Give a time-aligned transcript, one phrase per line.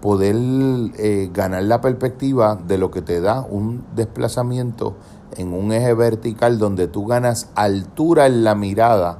[0.00, 0.36] poder
[0.96, 4.96] eh, ganar la perspectiva de lo que te da un desplazamiento
[5.36, 9.18] en un eje vertical donde tú ganas altura en la mirada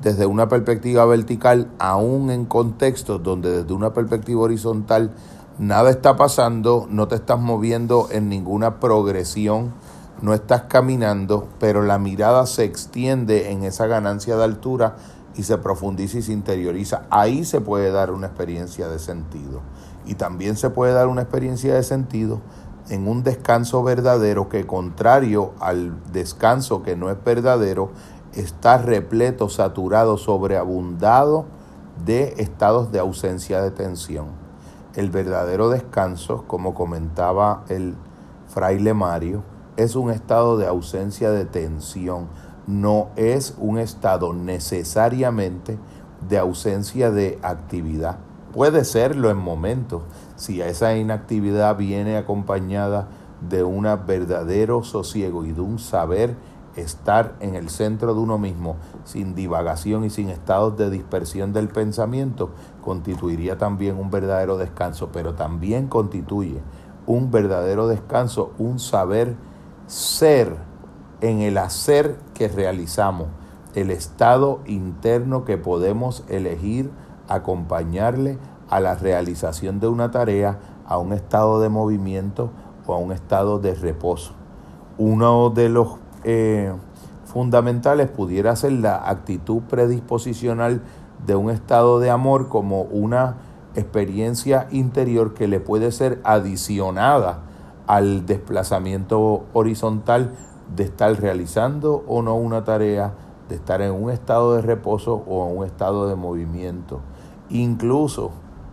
[0.00, 5.12] desde una perspectiva vertical, aún en contextos donde desde una perspectiva horizontal
[5.58, 9.72] nada está pasando, no te estás moviendo en ninguna progresión,
[10.20, 14.96] no estás caminando, pero la mirada se extiende en esa ganancia de altura
[15.36, 17.02] y se profundiza y se interioriza.
[17.10, 19.60] Ahí se puede dar una experiencia de sentido.
[20.06, 22.40] Y también se puede dar una experiencia de sentido
[22.88, 27.90] en un descanso verdadero que contrario al descanso que no es verdadero,
[28.34, 31.44] está repleto, saturado, sobreabundado
[32.04, 34.26] de estados de ausencia de tensión.
[34.94, 37.94] El verdadero descanso, como comentaba el
[38.48, 39.42] fraile Mario,
[39.76, 42.28] es un estado de ausencia de tensión,
[42.66, 45.78] no es un estado necesariamente
[46.28, 48.18] de ausencia de actividad.
[48.52, 50.02] Puede serlo en momentos,
[50.36, 53.08] si esa inactividad viene acompañada
[53.48, 56.36] de un verdadero sosiego y de un saber
[56.76, 61.68] estar en el centro de uno mismo, sin divagación y sin estados de dispersión del
[61.68, 62.50] pensamiento,
[62.82, 66.60] constituiría también un verdadero descanso, pero también constituye
[67.06, 69.34] un verdadero descanso, un saber
[69.86, 70.56] ser
[71.22, 73.28] en el hacer que realizamos,
[73.74, 76.90] el estado interno que podemos elegir
[77.34, 78.38] acompañarle
[78.68, 82.50] a la realización de una tarea, a un estado de movimiento
[82.86, 84.32] o a un estado de reposo.
[84.98, 86.72] Uno de los eh,
[87.24, 90.82] fundamentales pudiera ser la actitud predisposicional
[91.26, 93.36] de un estado de amor como una
[93.74, 97.40] experiencia interior que le puede ser adicionada
[97.86, 100.32] al desplazamiento horizontal
[100.74, 103.14] de estar realizando o no una tarea,
[103.48, 107.00] de estar en un estado de reposo o en un estado de movimiento.
[107.52, 108.30] Incluso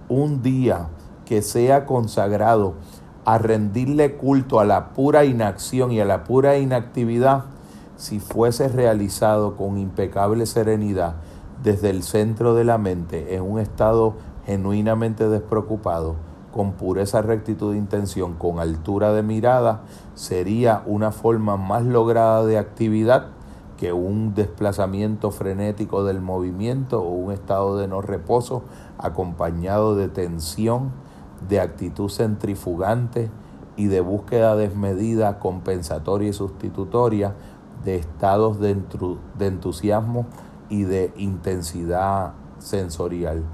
[0.07, 0.87] un día
[1.25, 2.75] que sea consagrado
[3.25, 7.43] a rendirle culto a la pura inacción y a la pura inactividad,
[7.97, 11.15] si fuese realizado con impecable serenidad
[11.61, 14.13] desde el centro de la mente, en un estado
[14.45, 16.15] genuinamente despreocupado,
[16.53, 19.81] con pureza, rectitud de intención, con altura de mirada,
[20.15, 23.27] sería una forma más lograda de actividad
[23.79, 28.63] que un desplazamiento frenético del movimiento o un estado de no reposo
[28.97, 30.91] acompañado de tensión,
[31.47, 33.31] de actitud centrifugante
[33.77, 37.35] y de búsqueda desmedida, compensatoria y sustitutoria
[37.85, 38.75] de estados de,
[39.37, 40.25] de entusiasmo
[40.67, 43.45] y de intensidad sensorial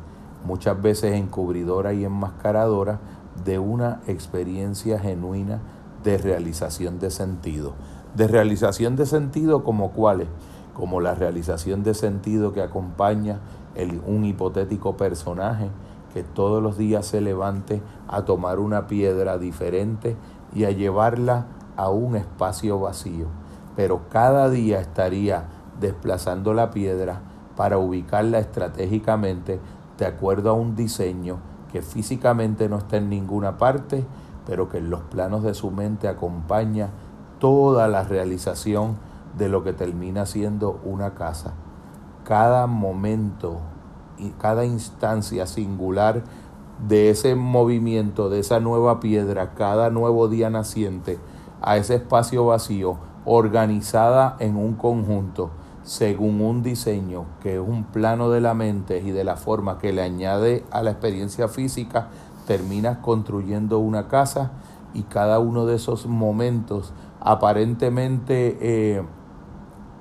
[0.46, 3.00] muchas veces encubridora y enmascaradora
[3.44, 5.59] de una experiencia genuina
[6.03, 7.74] de realización de sentido.
[8.16, 10.28] De realización de sentido como cuáles,
[10.74, 13.40] como la realización de sentido que acompaña
[13.76, 15.70] el, un hipotético personaje
[16.14, 20.16] que todos los días se levante a tomar una piedra diferente
[20.53, 23.28] y a llevarla a un espacio vacío.
[23.76, 25.47] Pero cada día estaría
[25.82, 27.20] desplazando la piedra
[27.58, 29.59] para ubicarla estratégicamente
[29.97, 31.40] de acuerdo a un diseño
[31.72, 34.06] que físicamente no está en ninguna parte,
[34.46, 36.92] pero que en los planos de su mente acompaña
[37.40, 38.97] toda la realización
[39.38, 41.53] de lo que termina siendo una casa.
[42.23, 43.59] Cada momento
[44.18, 46.23] y cada instancia singular
[46.88, 51.19] de ese movimiento, de esa nueva piedra, cada nuevo día naciente,
[51.62, 55.50] a ese espacio vacío, organizada en un conjunto,
[55.84, 59.94] según un diseño que es un plano de la mente y de la forma que
[59.94, 62.09] le añade a la experiencia física,
[62.46, 64.52] terminas construyendo una casa
[64.94, 66.94] y cada uno de esos momentos
[67.25, 69.03] aparentemente eh,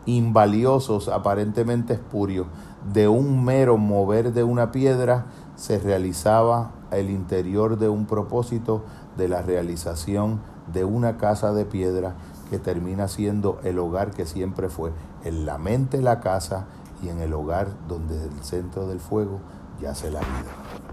[0.05, 2.47] invaliosos, aparentemente espurios,
[2.93, 5.27] de un mero mover de una piedra,
[5.57, 8.85] se realizaba el interior de un propósito
[9.17, 10.41] de la realización
[10.73, 12.15] de una casa de piedra
[12.51, 14.93] que termina siendo el hogar que siempre fue,
[15.25, 16.67] en la mente la casa
[17.03, 19.41] y en el hogar donde el centro del fuego
[19.81, 20.84] yace la vida.